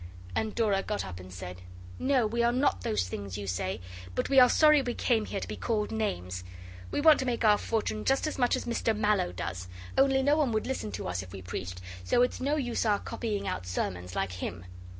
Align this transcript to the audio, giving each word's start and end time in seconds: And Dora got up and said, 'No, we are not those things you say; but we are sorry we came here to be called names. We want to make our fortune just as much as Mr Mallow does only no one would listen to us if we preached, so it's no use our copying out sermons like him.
And 0.35 0.55
Dora 0.55 0.81
got 0.81 1.05
up 1.05 1.19
and 1.19 1.31
said, 1.31 1.61
'No, 1.99 2.25
we 2.25 2.41
are 2.41 2.51
not 2.51 2.81
those 2.81 3.07
things 3.07 3.37
you 3.37 3.45
say; 3.45 3.79
but 4.15 4.29
we 4.29 4.39
are 4.39 4.49
sorry 4.49 4.81
we 4.81 4.95
came 4.95 5.25
here 5.25 5.39
to 5.39 5.47
be 5.47 5.55
called 5.55 5.91
names. 5.91 6.43
We 6.89 6.99
want 7.01 7.19
to 7.19 7.25
make 7.27 7.45
our 7.45 7.59
fortune 7.59 8.03
just 8.03 8.25
as 8.25 8.39
much 8.39 8.55
as 8.55 8.65
Mr 8.65 8.97
Mallow 8.97 9.31
does 9.31 9.67
only 9.99 10.23
no 10.23 10.35
one 10.37 10.53
would 10.53 10.65
listen 10.65 10.91
to 10.93 11.07
us 11.07 11.21
if 11.21 11.31
we 11.31 11.43
preached, 11.43 11.81
so 12.03 12.23
it's 12.23 12.41
no 12.41 12.55
use 12.55 12.83
our 12.83 12.97
copying 12.97 13.47
out 13.47 13.67
sermons 13.67 14.15
like 14.15 14.31
him. 14.31 14.65